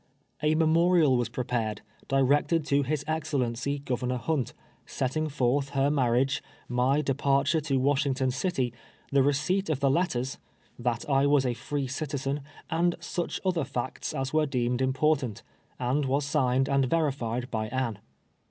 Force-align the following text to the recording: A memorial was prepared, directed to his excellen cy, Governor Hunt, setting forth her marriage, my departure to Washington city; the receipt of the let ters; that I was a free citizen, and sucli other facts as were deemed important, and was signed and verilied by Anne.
A 0.41 0.55
memorial 0.55 1.15
was 1.15 1.29
prepared, 1.29 1.81
directed 2.07 2.65
to 2.65 2.81
his 2.81 3.03
excellen 3.07 3.55
cy, 3.55 3.77
Governor 3.77 4.17
Hunt, 4.17 4.55
setting 4.87 5.29
forth 5.29 5.69
her 5.77 5.91
marriage, 5.91 6.41
my 6.67 7.01
departure 7.01 7.61
to 7.61 7.77
Washington 7.77 8.31
city; 8.31 8.73
the 9.11 9.21
receipt 9.21 9.69
of 9.69 9.79
the 9.79 9.91
let 9.91 10.09
ters; 10.09 10.39
that 10.79 11.07
I 11.07 11.27
was 11.27 11.45
a 11.45 11.53
free 11.53 11.85
citizen, 11.85 12.41
and 12.71 12.95
sucli 12.97 13.39
other 13.45 13.63
facts 13.63 14.11
as 14.15 14.33
were 14.33 14.47
deemed 14.47 14.81
important, 14.81 15.43
and 15.77 16.05
was 16.05 16.25
signed 16.25 16.67
and 16.67 16.89
verilied 16.89 17.51
by 17.51 17.67
Anne. 17.67 17.99